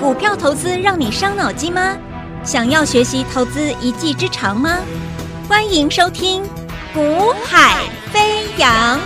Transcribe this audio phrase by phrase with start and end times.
[0.00, 1.96] 股票投资让你伤脑筋吗？
[2.42, 4.80] 想要学习投资一技之长吗？
[5.48, 6.42] 欢迎收听
[6.92, 8.98] 《股海飞扬》。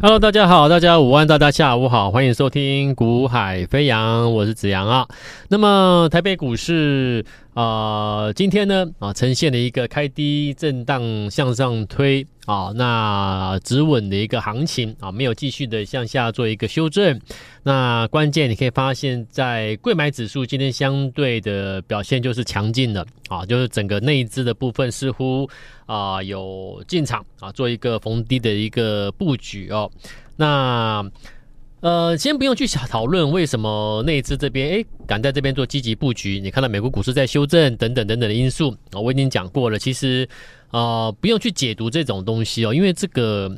[0.00, 5.06] Hello，大家好，大家午安，大家下午好，欢迎收听《股海飞扬》，我是子阳啊。
[5.48, 7.24] 那么台北股市。
[7.54, 17.20] 啊、今天呢啊，呈现了一个开低震荡向上推啊，那止稳的一个行情啊，没有继续的向下做一个修正。
[17.62, 25.46] 那关键你可以发现，在贵买指数今天相对的表现就是强劲的啊，就是整个内资的部分似乎
[25.84, 29.90] 啊有进场啊，做一个逢低的一个布局哦。
[30.36, 31.04] 那
[31.80, 36.40] 呃，先不用去想讨论为什么内资这边诶敢在这边做积极布局。
[36.40, 39.78] 你看到美国股市在修正等等等等的因素啊，我已经讲过了。
[39.78, 40.28] 其实
[40.70, 43.56] 啊、不用去解读这种东西哦，因为这个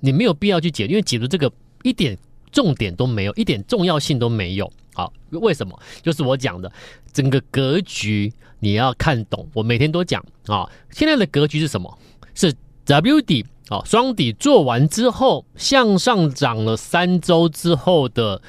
[0.00, 1.50] 你没有必要去解，因为解读这个
[1.82, 2.16] 一点
[2.52, 4.70] 重点都没有，一点重要性都没有。
[4.92, 5.76] 好，为什么？
[6.02, 6.70] 就是我讲的
[7.14, 9.48] 整个格局你要看懂。
[9.54, 11.98] 我每天都讲啊，现在的格局是什么？
[12.34, 12.52] 是
[12.84, 13.46] W 底。
[13.68, 18.42] 好，双底做完之后，向上涨了三周之后的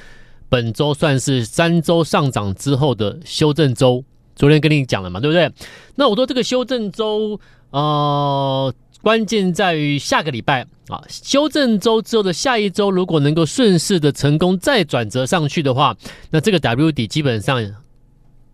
[0.50, 4.04] 本周算是三周上涨之后的修正周。
[4.36, 5.50] 昨天跟你讲了嘛，对不对？
[5.96, 7.40] 那我说这个修正周，
[7.70, 15.96] 呃，关键在于下个礼拜啊，修正周之后的下一周，如果能够顺势的成功再转折上去的话，
[16.32, 17.64] 那这个 W 底基本上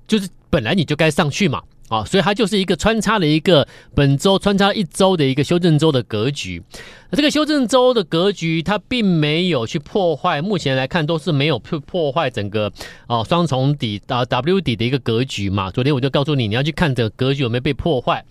[0.05, 1.63] 就是本来你就该上去嘛。
[1.89, 6.61] 啊，所以它就是一个穿插的一个本周穿插一周的一个修正周的格局。
[7.11, 12.71] 这个修正周的格局，它并没有去破坏，目前来看都是没有破破坏整个
[13.07, 15.71] 啊双重底啊 W 底的一个格局嘛。
[15.71, 18.23] 昨天我就告诉你，你要去看这个格局有没有被破坏。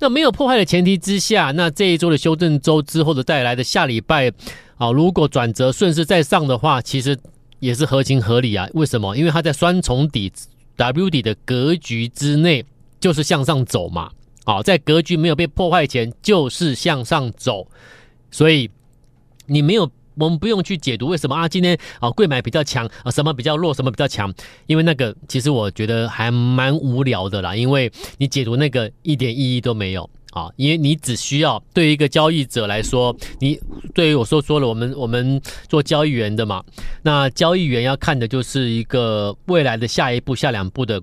[0.00, 4.32] 那没有破坏的前提之下，那这一周的修正周之后的带来的下礼拜
[4.76, 7.16] 啊，如果转折顺势再上的话，其实
[7.60, 8.68] 也是合情合理啊。
[8.74, 9.16] 为什么？
[9.16, 10.32] 因为它在双重底
[10.74, 12.64] W 底的格局之内。
[13.04, 14.10] 就是向上走嘛，
[14.46, 17.68] 啊，在格局没有被破坏前，就是向上走，
[18.30, 18.70] 所以
[19.44, 19.82] 你没有，
[20.14, 24.32] 我们不用去解读为什么啊，今天啊，柜买比较强啊，什么比较弱，什么比较强，
[24.64, 30.08] 因为那个其实我觉得还蛮无聊的啦，因为你解读那个一点意义都没有。
[30.32, 33.60] 啊，因为你只需要对于一个交易者来说，你
[33.92, 35.38] 对于我说说了，我们我们
[35.68, 36.64] 做交易员的嘛，
[37.02, 41.00] 那交易员要看的就是一个未来的下一步、下两步的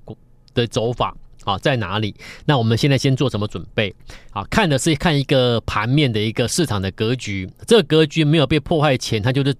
[0.55, 1.15] 的走法。
[1.43, 2.15] 啊，在哪里？
[2.45, 3.93] 那我们现在先做什么准备？
[4.31, 7.49] 啊，看的是看一个盘面的一个市场的格局。
[7.65, 9.55] 这个格局没有被破坏前，它就是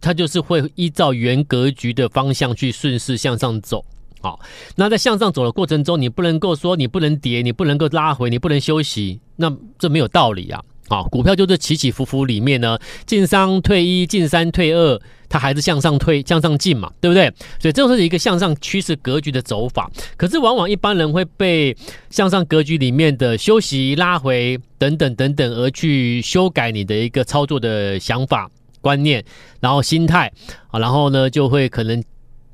[0.00, 3.84] 它就是会依照原格局的方向去顺势向上走。
[4.20, 4.38] 好，
[4.76, 10.62] 那在向上走的过程中，你不能够说你不能跌，你不能够拉回，你不能休息，那这没有道理啊。
[10.92, 17.32] 啊，股票就是起起伏伏里面呢，进三退一，进三退二，它还是向上退，向上进嘛，对不对？
[17.58, 19.90] 所以这就是一个向上趋势格局的走法。
[20.18, 21.74] 可是往往一般人会被
[22.10, 28.50] 向上格局里面的休息、拉回等等等等而去修改你的一个操作的想法、
[28.82, 29.24] 观念，
[29.60, 30.30] 然后心态
[30.68, 32.04] 啊，然后呢就会可能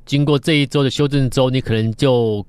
[0.05, 2.45] 经过这一周的修正周，你可能就。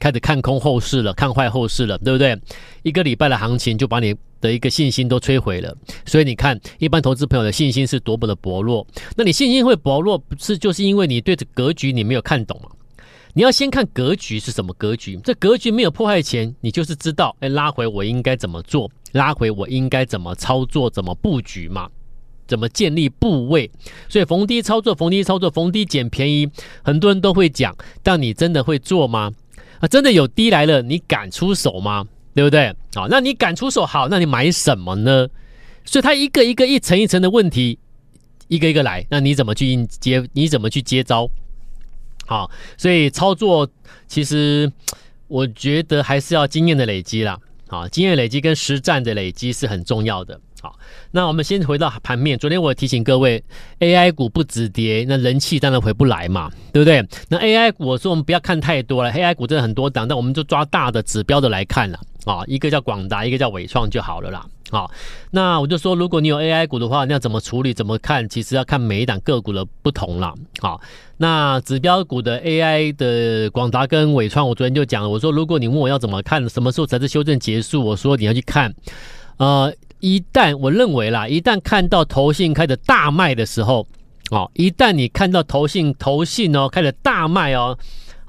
[0.00, 2.36] 开始看空后市了，看坏后市了，对不对？
[2.82, 5.74] 一个礼拜的行情就把你的一个信心都摧毁了。
[6.04, 8.86] 所以你看，一般投资朋友的信心是多么的薄弱。
[9.16, 12.68] 那你信心会薄弱，不是就是因为你对这格局你没有看懂吗？
[13.34, 15.18] 你要先看格局是什么格局。
[15.24, 18.90] 这格局没有破坏前，你就是知道，哎，拉回我应该怎么做？
[19.12, 20.90] 拉回我应该怎么操作？
[20.90, 21.88] 怎么布局嘛？
[22.46, 23.70] 怎么建立部位？
[24.10, 26.46] 所以逢低操作，逢低操作，逢低捡便宜，
[26.82, 29.32] 很多人都会讲，但你真的会做吗？
[29.78, 32.04] 啊，真的有低来了，你敢出手吗？
[32.34, 32.74] 对不对？
[32.94, 35.28] 好，那你敢出手，好，那你买什么呢？
[35.84, 37.78] 所以它一个一个一层一层的问题，
[38.48, 40.24] 一个一个来，那你怎么去应接？
[40.32, 41.28] 你怎么去接招？
[42.26, 43.68] 好，所以操作
[44.06, 44.70] 其实
[45.26, 47.38] 我觉得还是要经验的累积啦。
[47.68, 50.40] 好，经验累积跟实战的累积是很重要的。
[50.60, 50.78] 好，
[51.10, 52.38] 那我们先回到盘面。
[52.38, 53.42] 昨天我提醒各位
[53.80, 57.04] ，AI 股不止跌，那人气当然回不来嘛，对不对？
[57.28, 62.42] 那 AI 股，我说我们不要看太多了，AI 股真的很多档，但我们就抓大的指标的来看了啊。
[62.46, 64.46] 一个叫广达，一个叫纬创就好了啦。
[64.70, 64.90] 好，
[65.30, 67.74] 那我就说，如果你有 AI 股的话，你要怎么处理？
[67.74, 68.28] 怎么看？
[68.28, 70.32] 其实要看每一档个股的不同啦。
[70.60, 70.80] 好，
[71.18, 77.84] 那指标股的 AI 的广达跟纬创，我昨天就讲了，我说如果你问我要怎么看，什么时候才是修正结束？
[77.84, 78.74] 我说你要去看，
[79.36, 79.72] 呃。
[80.04, 83.86] 一旦我认为啦，一旦看到投信开始大卖的时候，
[84.32, 87.78] 哦，一旦你看到投信投信哦开始大卖哦，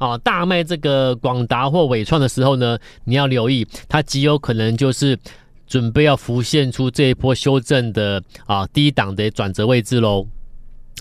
[0.04, 5.18] 哦大卖这个广达或纬创的时候呢，你要留意，它极有可能就是
[5.66, 10.28] 准备要浮现出这一波修正的啊低档的转折位置喽。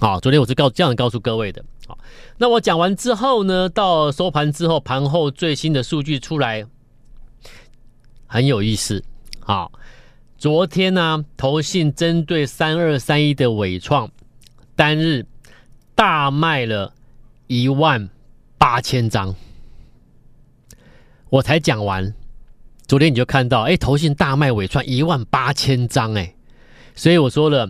[0.01, 1.65] 好，昨天我是告这样告诉各位的。
[1.87, 1.99] 好，
[2.39, 6.65] 那我讲完之后呢，到收盘之后，盘后最新的数据出来，
[8.27, 9.03] 很有意思。
[9.41, 9.73] 好，
[10.39, 14.11] 昨天呢，投信针对三二三一的伟创
[14.77, 15.27] 单日
[15.95, 16.95] 大卖了
[17.49, 18.09] 一万
[18.63, 19.35] 八千张。
[21.31, 22.15] 我才讲完，
[22.87, 26.33] 昨天你就看到，哎，投信大卖尾串一万八千张，哎，
[26.95, 27.69] 所以我说了。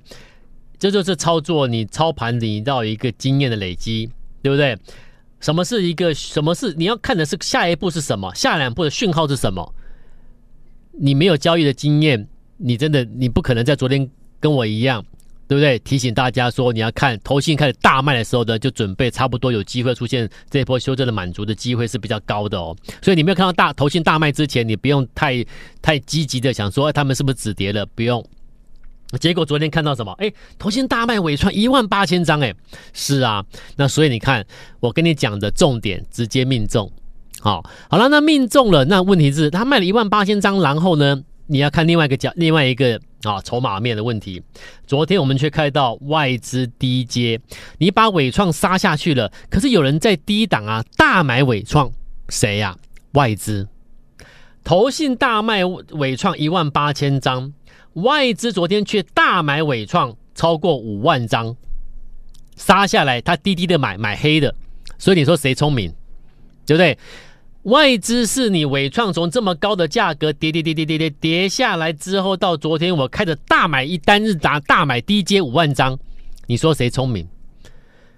[0.78, 4.10] 这就是操作，你操盘你到一个经验的累积，
[4.42, 4.76] 对不对？
[5.40, 6.12] 什么是一个？
[6.12, 8.34] 什么是你要看的是下一步是什么？
[8.34, 9.74] 下两步的讯号是什么？
[10.90, 12.28] 你没有交易的经验，
[12.58, 15.02] 你真的你不可能在昨天跟我一样，
[15.52, 15.78] 对不对？
[15.80, 22.74] 提醒大家说，你要看投信开始大卖的时候呢，就准备差不多有机会出现这波修正的满足的机会是比较高的哦。
[23.02, 25.44] 所以你没有看到大投信大卖之前，你不用太
[25.82, 27.84] 太积极的想说，哎，他们是不是止跌了？
[27.94, 28.24] 不用。
[29.20, 30.10] 结果昨天看到什么？
[30.12, 32.54] 哎，投信大卖尾创一万八千张，哎，
[32.94, 33.44] 是啊，
[33.76, 34.42] 那所以你看
[34.80, 36.90] 我跟你讲的重点直接命中，
[37.40, 44.42] 好，好了，那命中了，那问题是他卖了一万八千张，然后呢，你要看另外一个角，另外一个啊筹码面的问题。
[44.86, 47.40] 昨天我们却看到外资低接，
[47.78, 51.90] 你把纬创杀下去了，可是有人在低档啊大买纬创，
[52.28, 52.76] 谁呀？
[53.12, 53.68] 外资，
[54.64, 57.52] 投信大卖纬创一万八千张。
[57.94, 61.54] 外资昨天却大买纬创超过五万张，
[62.56, 64.54] 杀下来，他低低的买买黑的，
[64.98, 65.92] 所以你说谁聪明，
[66.64, 66.96] 对不对？
[67.64, 75.98] 外资是你纬创从这么高的价格跌跌跌跌跌跌跌下来之后，到昨天我开着大买一单日达大买低接五万张，
[76.46, 77.26] 你说谁聪明？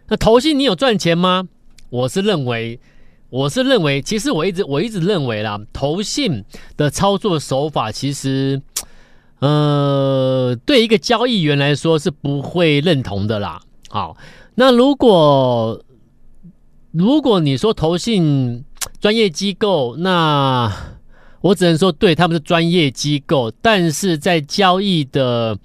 [0.08, 1.49] 那投信你有赚钱吗？
[1.91, 2.81] 我是认为，
[3.29, 6.44] 我是认为，其实我一直我一直认为啦，投信
[6.76, 8.62] 的操作手法其实。
[9.41, 13.61] 呃，对一个交易员来说是不会认同的啦。
[13.91, 14.17] 好，
[14.55, 15.85] 那如果
[16.93, 18.64] 如果你说投信
[19.00, 20.72] 专业机构，那
[21.40, 25.58] 我只能说对他们是专业机构，但是在交易的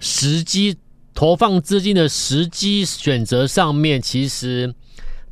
[0.00, 0.76] 时机、
[1.14, 4.74] 投放资金的时机选择上面，其实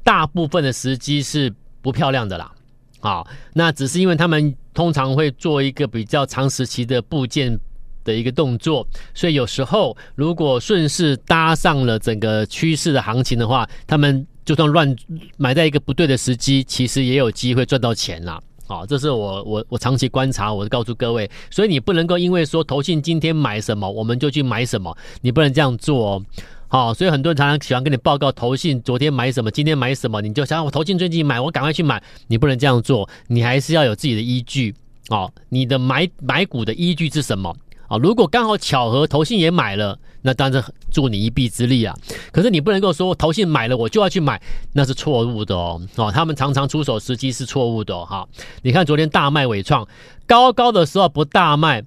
[0.04, 2.52] 大部分的时机是不漂亮的啦。
[3.00, 7.58] 好，那只是因为他们通常会做一个比较长时期的部件。
[8.02, 14.96] 的一个动作，所以有时候如果顺势搭上了整个趋势的行情的话，他们就算乱
[15.36, 18.40] 买在一个不对的时机，其实也有机会赚到钱啦。
[18.66, 26.24] 好，这是我我我长期观察，我告诉各位，所以你不能够因为说投信今天买什么，我们就去买什么，你不能这样做哦。
[26.68, 34.72] 好，所以很多人常常喜欢跟你报告投信昨天买什么，今天买什么，你就想我投信最近买，我赶快去买，你不能这样做，你还是要有自己的依据。
[35.08, 37.52] 哦，你的买买股的依据是什么？
[37.90, 41.92] 啊，如果刚好巧合投信也买了，那当然助你一臂之力啊。
[42.30, 44.40] 可是你不能够说投信买了我就要去买，
[44.72, 45.82] 那是错误的哦。
[45.96, 48.24] 哦，他们常常出手时机是错误的哈、
[48.62, 49.84] 你看昨天大卖伟创，
[50.24, 51.82] 高高的时候不大卖，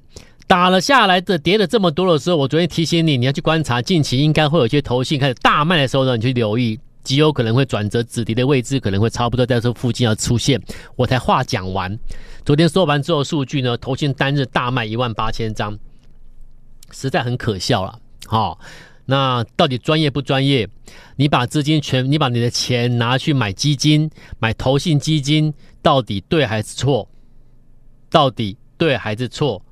[0.46, 10.62] 打了下来的跌了这么多的时候，我昨天提醒你，你要去观察，近期应该会有些投信开始大卖的时候呢，你去留意，极有可能会转折止跌的位置，可能会差不多在这附近要出现。
[10.98, 11.98] 我才话讲完，
[12.44, 15.80] 昨天收完之后数据呢，投信单日大卖一万八千张。
[16.92, 18.60] 实在很可笑了，好、
[19.06, 20.70] 那到底专业不专业？
[21.16, 24.10] 你把资金全，你把你的钱拿去买基金，
[24.40, 27.10] 买投信基金，到底对还是错？
[28.10, 29.64] 到底对还是错？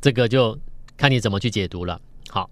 [0.00, 0.58] 这个就
[0.96, 2.00] 看你怎么去解读了。
[2.28, 2.50] 好，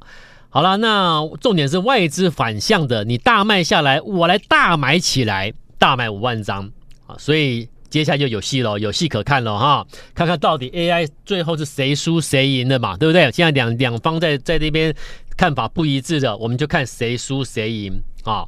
[0.48, 6.70] 好了，那重点是外资反向的，你大卖下来，我来大买起来，大买五万张
[7.06, 7.68] 啊，所以。
[7.88, 9.86] 接下来就有戏了，有戏可看了哈！
[10.14, 13.22] 看看到底 AI 最后是谁输谁赢的嘛，对不对？
[13.32, 14.94] 现在两两方在在那边
[15.36, 18.44] 看法不一致的，我们就看谁输谁赢啊！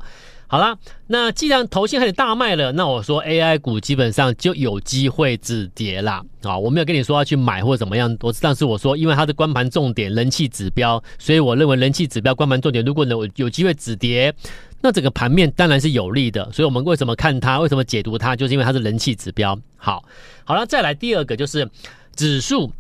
[0.51, 0.79] 好了，
[1.09, 6.57] 那既然投信开始大卖了，那我说 AI 股基本上就有机会止跌啦啊！
[6.59, 14.35] 我没有跟你说要去买或怎么样，我但是我说，因为它的观盘重点人气指标，所以我认为人气指标观盘重点，如果能有有机会止跌。
[14.81, 17.59] 那整个盘面当然是有利的，所以我们为什么看它？
[17.59, 18.37] 为什么解读它？
[18.37, 19.59] 就是因为它是人气指标。
[19.77, 20.03] 好，
[20.45, 21.69] 好了，再来第二个就是
[22.15, 22.73] 指数。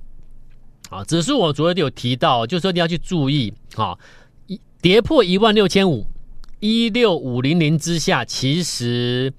[0.91, 3.99] 啊，指数我昨天有提到，就是说你要去注意啊，
[4.47, 6.07] 一跌破一万六千五，
[6.61, 9.33] 一六五零零之下，其实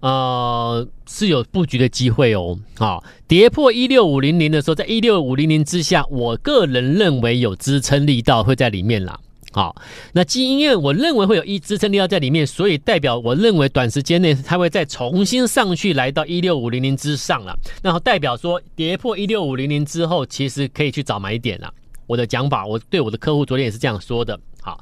[0.00, 2.58] 呃是有布局的机会哦。
[2.78, 9.18] 啊，跌破一六五零零的时候，在一六五零零之下，我个人认为有支撑力道会在里面啦。
[9.52, 9.76] 好，
[10.14, 17.56] 那基因为我认为会有一支撑力道在里面，所以代表我认为短时间内它会再重新上去，来到一六五零零之上了。
[17.80, 21.72] 那代表说跌破一六五零零之后，其实可以去找买点了。
[22.08, 24.36] 我的讲法，我对我的客户昨天也是这样说的。
[24.60, 24.80] 好，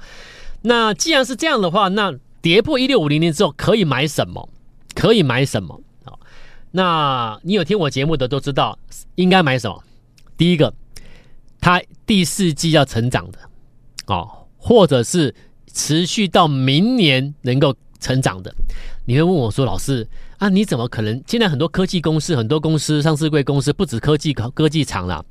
[0.62, 4.49] 那既然是这样的话，那跌破一六五零零之后可以买什么？
[4.95, 5.81] 可以买什么？
[6.04, 6.19] 好，
[6.73, 8.78] 那你有听我节目的都知道
[9.16, 9.83] 应该买什么。
[10.37, 10.73] 第一个，
[11.61, 13.38] 它第四季要成长的，
[14.07, 14.38] 哦。
[14.64, 15.35] 或者是
[15.73, 18.54] 持续到明年能够成长的，
[19.07, 20.07] 你会问我说：“老师
[20.38, 21.21] 啊，你怎么可能？
[21.26, 25.26] 现在很多科技公司、很多公司、上市贵公司，不止科技科技厂了，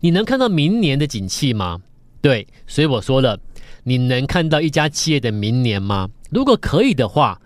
[0.00, 1.80] 你能看到明年的景气吗？”
[2.20, 3.40] 对，所以我说了，
[3.84, 6.10] 你能看到一家企业的明年吗？
[6.30, 7.40] 如果可以的话，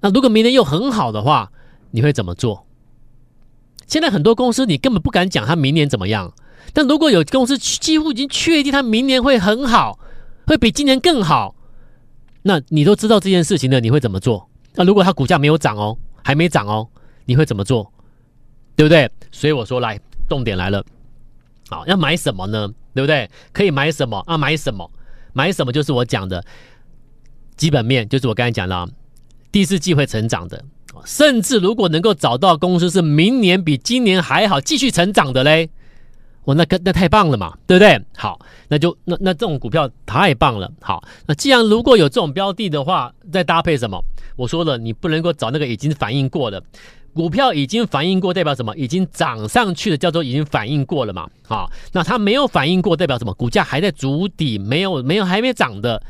[0.00, 1.50] 那如果明年又很好的话，
[1.90, 2.66] 你会怎么做？
[3.86, 6.32] 现在很多公司你根本不敢讲它明年怎么样，
[6.72, 9.98] 但如果有公司几乎已经确定它明年会很好。
[10.46, 11.54] 会比今年更好，
[12.42, 14.46] 那你都知道这件事情了，你会怎么做？
[14.74, 16.86] 那如果它股价没有涨哦，还没涨哦，
[17.24, 17.90] 你会怎么做？
[18.76, 19.10] 对不对？
[19.32, 20.84] 所以我说来，重点来了，
[21.70, 22.68] 好，要买什么呢？
[22.92, 23.30] 对不对？
[23.54, 24.36] 可以买什么啊？
[24.36, 24.90] 买什么？
[25.34, 26.42] 买什么就是我讲的
[27.56, 28.88] 基本面，就是我刚才讲的
[29.52, 30.64] 第四季会成长的，
[31.04, 35.68] 甚至如果能够找到公司是明年比今年还好，继续成长的嘞。
[36.44, 37.98] 我，那个那太棒了嘛，对不对？
[38.16, 38.38] 好，
[38.68, 40.70] 那就那那这种股票太棒了。
[40.80, 43.98] 好，那既然如果有这种标的的话，再搭配什么？
[44.36, 46.62] 我说了，你不能够找那个已经反应过的
[47.14, 48.76] 股票，已经反应过代表什么？
[48.76, 51.30] 已经涨上去的叫做已经反应过了嘛。
[51.46, 53.32] 好，那它没有反应过代表什么？
[53.34, 56.02] 股价还在足底，没有没有还没涨的，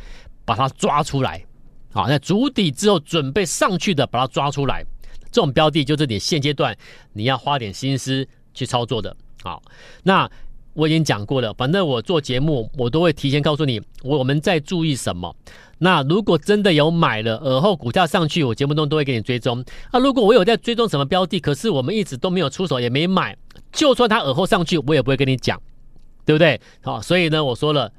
[0.45, 1.45] 把它抓出来。
[1.93, 4.85] 好，在足底之后准备上去的，把它抓出来。
[5.31, 6.77] 这种标的就是你现阶段
[7.13, 9.15] 你要花点心思去操作的。
[9.43, 9.63] 好，
[10.03, 10.31] 那
[10.75, 11.55] 我已经讲过了。
[11.55, 15.35] 反正我做节目，我都会提前告诉你，我们在注意什么。
[15.79, 19.65] 那如果真的有买了，而后股价上去，我节目中都会给你追踪。
[19.93, 23.37] 那如果我有在追踪什么标的，可是我们一直都没有出手，也没买，
[23.73, 25.61] 就算它而后上去，我也不会跟你讲，
[26.25, 26.61] 对不对？
[26.83, 27.91] 好，所以呢，我说了，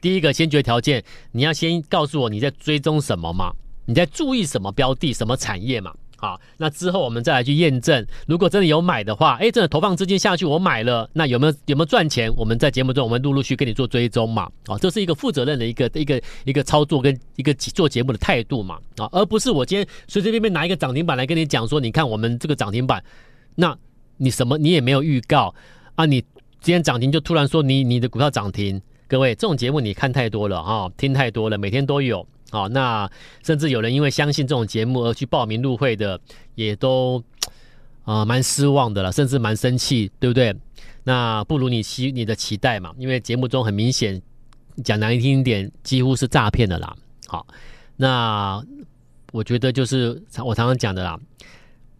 [0.00, 3.52] 第一个先决条件，你要先告诉我你在追踪什么嘛，
[3.86, 5.92] 你在注意什么标的、什么产业嘛。
[6.24, 12.34] 好，那之后我们再来去验证，如果真的有买的话，哎，真的投放资金下去，我买了，那有没有有没有赚钱？
[12.34, 23.04] 我们在节目中我们陆陆续续跟你做追踪嘛，啊，这是一个负责任的一个一个一个操作跟一个做节目的态度嘛，啊，而不是我今天随随便便拿一个涨停板来跟你讲说，你看我们这个涨停板，
[23.56, 23.76] 那
[24.16, 25.54] 你什么你也没有预告
[25.94, 26.22] 啊，你
[26.62, 32.26] 今天涨停就突然说你你的股票涨停，各位这种节目你看太多了啊，听太多了，每天都有。
[32.54, 33.10] 好，那
[33.42, 36.20] 甚至有人因为相信这种节目而去报名入会的，
[36.54, 37.20] 也都
[38.04, 40.54] 啊、呃、蛮失望的了，甚至蛮生气，对不对？
[41.02, 44.22] 那不如你期你的期待嘛，因为节目中很明显
[44.84, 46.94] 讲难听点，几乎是诈骗的啦。
[47.26, 47.44] 好，
[47.96, 48.64] 那
[49.32, 51.18] 我觉得就是我常常讲的啦，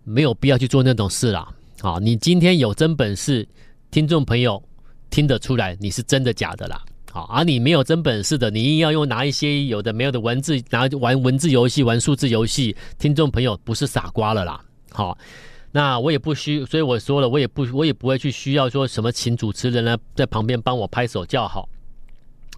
[0.05, 1.53] 没有必要去做那种事啦。
[1.81, 3.45] 好，你今天有真本事，
[3.91, 4.63] 听众朋友
[5.11, 6.81] 听得出来你是真的假的啦。
[7.15, 14.61] 好，而你没有真本事的，你硬要用拿一些有的没有的文字，拿玩文字游戏、玩数字游戏，听众朋友不是傻瓜了啦。
[14.91, 15.17] 好，
[15.71, 21.69] 那我也不需，所以我说了，我也不，我也不会去需要说什么请主持人呢在旁边帮我拍手叫好，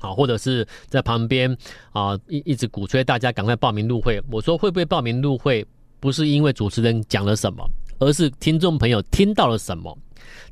[0.01, 1.55] 好，或者是在旁边
[1.93, 4.19] 啊一一直鼓吹大家赶快报名入会。
[4.31, 5.67] 我说会不会报名入会，
[6.01, 7.63] 不是因为主持人讲了什么，
[7.99, 9.97] 而是听众朋友听到了什么。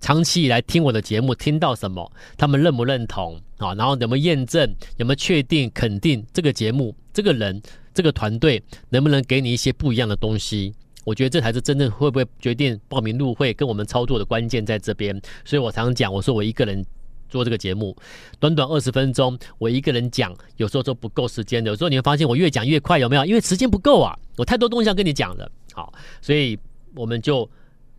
[0.01, 3.75] 长期以来听我的节目，听到什么，他们认不认同啊？
[3.75, 7.61] 然后有没有验证，有没有确定肯定这个节目、这个人、
[7.95, 10.75] 这个团队能不能给你一些不一样的东西？
[11.05, 15.19] 我觉得这才是真正会不会决定报名入会跟我们操作的关键在这边。
[15.45, 16.85] 所以我常常讲，我说我一个人
[17.29, 17.97] 做这个节目，
[18.39, 21.71] 短短二十分钟，我一个人讲，有时候都不够时间的。
[21.71, 23.25] 有时候你会发现我越讲越快，有没有？
[23.25, 25.51] 因为时间不够啊，我太多东西要跟你讲了。
[25.73, 26.59] 好，所以
[26.95, 27.49] 我们就。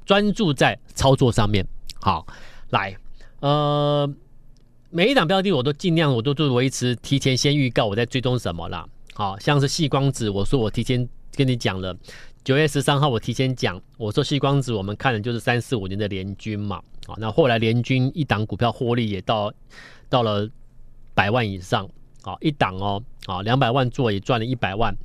[0.05, 1.65] 专注在操作上面，
[1.99, 2.27] 好，
[2.69, 2.95] 来，
[3.39, 4.07] 呃，
[4.91, 11.97] 每一档标的我都尽量，我都做维持，提前先预告我在追踪什么啦，好像是细光子，我说我提前跟你讲了，
[12.43, 19.51] 九月十三号我提前讲，我说细光子我们看的就是三四五年的联军嘛，好，那后来联军一档股票获利也到
[20.07, 20.47] 到了
[21.15, 21.89] 百万以上，
[22.21, 24.95] 好，一档哦，好，两百万做也赚了一百万，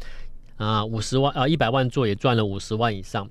[0.59, 3.27] 啊，五十万啊，一百万做也赚了五十万以上。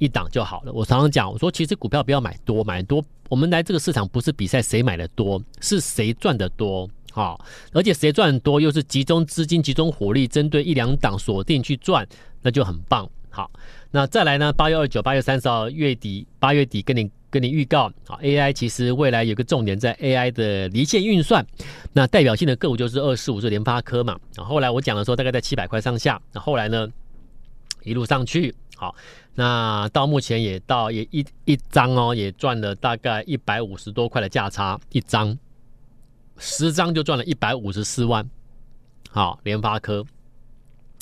[0.00, 0.72] 一档就好了。
[0.72, 3.04] 我常常讲，我说其实股票不要买多，买多。
[3.28, 6.90] 我们来这个市场不是比赛谁买的多，是谁赚的多。
[7.12, 7.40] 好，
[7.72, 12.06] 而且谁赚的多，又是集中资金、集中火力，针对一两档锁定去赚，
[12.42, 13.08] 那就很棒。
[13.28, 13.48] 好，
[13.92, 14.52] 那再来呢？
[14.52, 21.46] 八月二九、八月三十号月底，八月底跟你跟你预告，好，AI 其实未来有个重点在 AI 的离线运算，
[21.92, 24.18] 那代表性的个股就是二四五是联发科嘛。
[24.34, 26.88] 然后后来我讲的时候大概在七百块上下，那后来呢
[27.84, 28.94] 一路上去，好，
[29.34, 35.38] 那到目前也到也一一张哦，也赚了大概一百五十多块的价差一张，
[36.36, 38.28] 十张就赚了一百五十四万。
[39.10, 40.04] 好，联发科。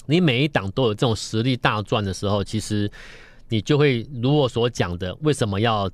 [0.06, 2.90] 你每一档都有这种实力大赚的时候，其实
[3.48, 5.90] 你就会如我所讲的，为什么要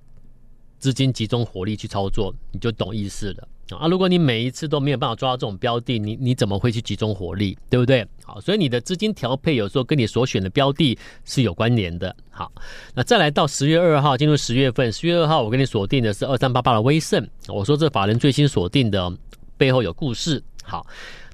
[0.79, 3.89] 资金集中火力去操作，你就懂意思了啊！
[3.89, 8.07] 如果你每一次都没有办法抓到这种标的，你你怎么会去集中火力，对不对？
[8.25, 12.15] 好，所以你的资金调配有时候跟你所选的标的是有关联的。
[12.31, 12.53] 好，
[12.95, 19.13] 那再来到十月二号，进入十月份，十月二号我给你锁定的是二三八八的威盛，我说这法人最新锁定的
[19.57, 20.43] 背后有故事。
[20.63, 20.87] 好，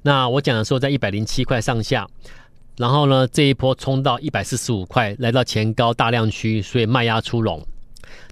[0.03, 2.07] 那我讲的时候在一百零七块上下。
[2.77, 7.61] 然后呢，这一波冲到一百四十五块，来到前高大量区，所以卖压出笼。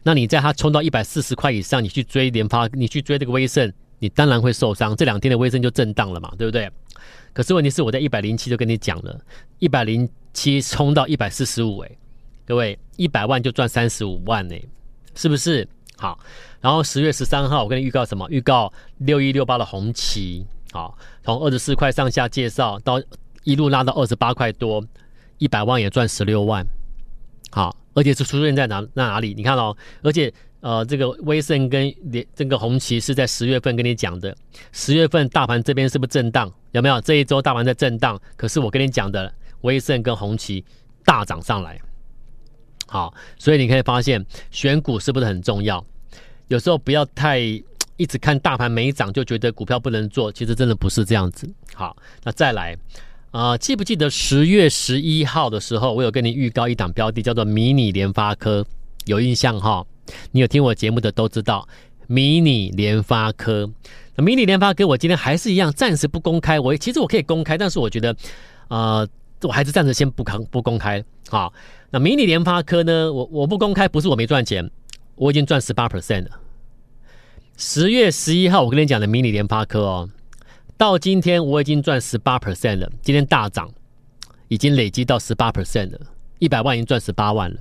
[0.01, 4.95] 那你在它冲到一百四十块以上，你去追联发，你去追这个威盛，你当然会受伤。
[4.95, 6.69] 这两天的威盛就震荡了嘛，对不对？
[7.33, 9.19] 可是问题是我在一百零七就跟你讲了，
[9.59, 11.91] 一百零七冲到一百四十五，哎，
[12.45, 14.55] 各位一百万就赚三十五万呢，
[15.15, 15.67] 是不是？
[15.97, 16.17] 好，
[16.59, 18.27] 然后十月十三号我跟你预告什么？
[18.29, 23.01] 预告六一六八的红旗，好，从二十四块上下介绍到。
[23.45, 24.83] 一路拉到二十八块多，
[25.37, 26.63] 一百万也赚十六万，
[27.51, 29.33] 好，而且是出现在哪那哪里？
[29.33, 34.35] 你看哦，而且呃，这个威盛跟连这个红旗是在十月份跟你讲的，
[34.71, 36.51] 十月份大盘这边是不是震荡？
[36.71, 36.99] 有没有？
[37.01, 40.63] 这一周大盘在震荡，可是我跟你讲的威盛跟红旗
[41.05, 41.79] 大涨上来，
[42.87, 45.83] 好，所以你可以发现选股是不是很重要？
[46.49, 47.39] 有时候不要太
[47.97, 51.49] 一直看大盘没涨就觉得股票不能做，其实真的不是这样子。
[51.73, 52.77] 好，那再来。
[53.31, 58.65] 啊、记不记得十月十一号的时候，我有跟你预告一档标的，叫做迷你联发科，
[59.05, 59.85] 有印象哈？
[60.31, 61.67] 你有听我节目的都知道，
[62.07, 63.69] 迷你联发科。
[64.15, 66.59] 那迷你联发科，我今天还是一样，暂时不公开。
[66.59, 68.15] 我其实我可以公开，但是我觉得，
[68.67, 69.07] 呃，
[69.41, 71.03] 我还是暂时先不公不公开。
[71.29, 71.49] 啊，
[71.91, 73.11] 那迷你联发科呢？
[73.13, 74.69] 我我不公开，不是我没赚钱，
[75.15, 76.39] 我已经赚十八 percent 了。
[77.55, 80.09] 十月十一号，我跟你讲的迷你联发科哦。
[80.75, 83.69] 到今天我已经赚十八 percent 了，今天大涨，
[84.47, 85.99] 已经累积到十八 percent 了，
[86.39, 87.57] 一百万已经赚十八万了。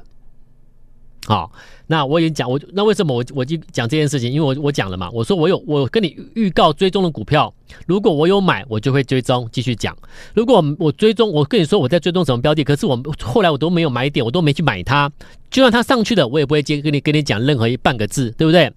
[1.29, 1.53] 好，
[1.88, 4.33] 那我已经讲我那为什么我我就讲这件事情？
[4.33, 7.53] 因为我我讲了嘛，我说我有我跟你预告追踪的股票，
[7.87, 9.95] 如果我有买，我就会追踪继续讲。
[10.33, 15.12] 如果我追踪，我跟你说我在追踪什么标的，可是我后来我都没有买点，我都没去买它，
[15.51, 18.73] 就算它上去了，我也不会接跟你跟你讲任何一半个字，对不对？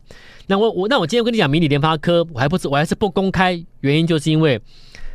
[0.48, 4.60] 那我我那我今天跟你讲迷你联发科，我还不是我还是不公开，原因就是因为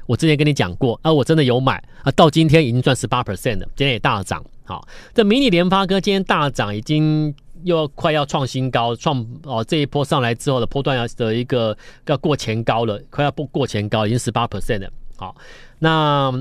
[0.06, 4.44] 我之前跟你讲过啊，我真的有买啊，到今天已经赚十八 percent 了，今天也大涨。
[4.64, 14.90] 好，这迷你联发科今天大涨，已经又快要创新高，创哦这一波上来之后的波段要的一个要过前高了，快要不过前高，已经十八 percent 了。
[15.16, 15.36] 好，
[15.78, 16.32] 那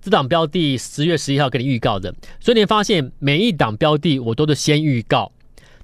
[0.00, 5.30] 这档标的十月十一号给你预告的，所以你发现每一档标的我都是先预告。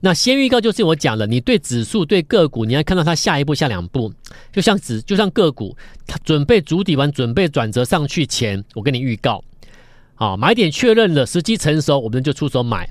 [0.05, 4.13] 那先预告就是我讲了，你对指数、对个股，你要看到它下一步、下两步，
[4.53, 5.75] 就像指，就像个股，
[6.07, 9.43] 它准备筑底完、准备转折上去前，我跟你预告，
[10.15, 12.87] 好，买点确认了，时机成熟，我们就出手买。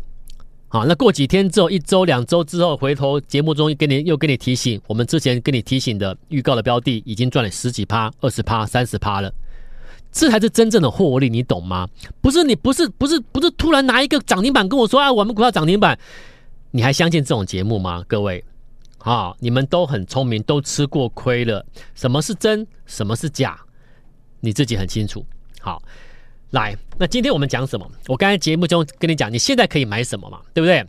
[0.69, 9.31] 好，那过几天之后，一周、两周之后，回头节目中跟你又跟你提醒，我们之前跟你提醒的预告的标的，已经赚了十几趴、二十趴、三十趴了，
[10.11, 11.87] 这才是真正的获利，你懂吗？
[12.21, 15.95] 不是你，不是，不是，不是突然拿一个涨停板跟我说啊，我们股票涨停板。
[16.75, 18.03] 你还相信这种节目吗？
[18.07, 18.43] 各位，
[18.97, 21.63] 啊，你们都很聪明，都吃过亏了。
[21.93, 23.59] 什么是真，什么是假，
[24.39, 25.23] 你自己很清楚。
[25.61, 25.79] 好，
[26.49, 27.87] 来，那今天我们讲什么？
[28.07, 30.41] 我刚才节目中跟你讲，你现在可以买什么嘛？
[30.51, 30.83] 对不对？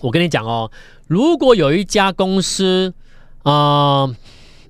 [0.00, 0.72] 我跟你讲哦，
[1.06, 2.94] 如果有一家公司，
[3.42, 4.08] 啊、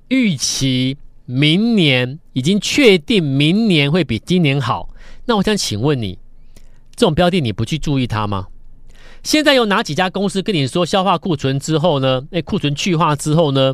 [0.09, 4.89] 预期明年已经确定明年会比今年好，
[5.27, 6.19] 那我想请问你，
[6.93, 8.47] 这种标的你不去注意它吗？
[9.25, 12.23] 现在有哪几家公司跟你说消化库存之后呢？
[12.29, 13.73] 诶，库存去化之后呢，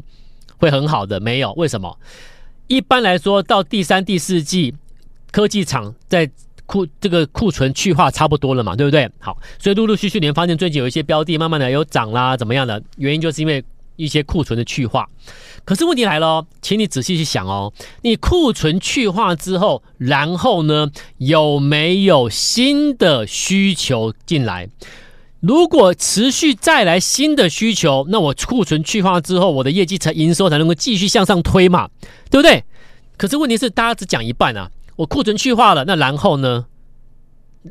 [0.57, 1.19] 会很好的？
[1.19, 1.99] 没有，为什么？
[2.67, 4.73] 一般来说，到第三、第四季，
[5.29, 6.31] 科技厂在
[6.65, 9.11] 库这个库存去化差不多了嘛，对不对？
[9.19, 12.81] 好，所以陆陆续续，你发现最近有一些标的慢慢的有涨啦，怎么样的？
[12.95, 13.61] 原因就是因为
[13.97, 15.05] 一些库存的去化。
[15.65, 24.69] 可是问题来了，请你仔细去想哦，你库存去化之后，然后呢，有没有新的需求进来？
[25.41, 31.89] 如果持续再来新的需求，那我库存去化之后，我的业绩才营收才能够继续向上推嘛，
[32.29, 32.63] 对不对？
[33.17, 34.69] 可是问题是，大家只讲一半啊。
[34.95, 36.65] 我库存去化了，那然后呢？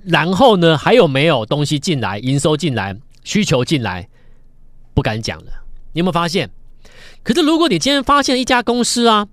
[0.04, 4.08] 然后呢，还有没有东西进来，营收进来，需求进来，
[4.94, 5.46] 不敢讲了。
[5.92, 6.50] 你有没有发现？
[7.22, 9.28] 可是如果你今天发现一家公司啊，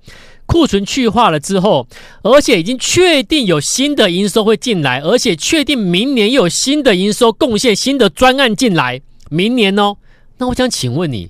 [0.47, 1.87] 库存去化了之后，
[2.23, 9.97] 而且已经确定有新的营收会进来，而且确定明年又有新的营收贡献新的专案进来，明年哦，
[10.37, 11.29] 那我想请问你，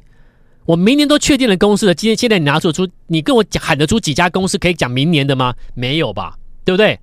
[0.66, 5.54] 我明年都确定了公司的，今天现在你拿出出，你跟我讲喊得出几家公司可以讲明年的吗？
[5.74, 6.98] 没有吧，对不对？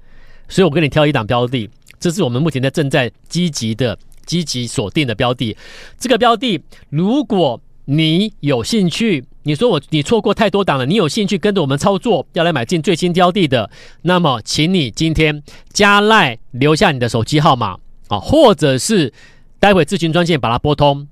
[0.49, 1.69] 所以我跟你挑一档标的。
[1.99, 5.57] 这是我们目前在正在积极的、积极锁定的标的。
[5.99, 13.71] 这个标的，如果你有兴趣，你说我你错过太多档了，你有兴趣跟着我们操作，要来买进最新标的的，
[14.03, 17.77] 那么请你今天加赖留下你的手机号码
[18.09, 19.13] 啊，或者是
[19.61, 21.07] 待会咨询专线把它拨通，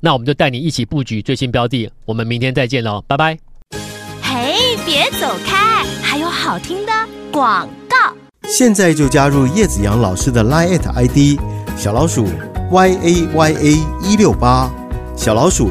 [0.00, 1.90] 那我们就带你一起布局最新标的。
[2.04, 3.38] 我们明天再见喽，拜拜。
[4.22, 6.92] 嘿，别走开，还有好听的
[7.32, 7.96] 广告。
[8.42, 11.40] 现在就加入叶子阳老师的 Line ID
[11.76, 12.26] 小老鼠
[12.70, 13.72] y a y a
[14.02, 14.70] 一六八
[15.16, 15.70] 小老鼠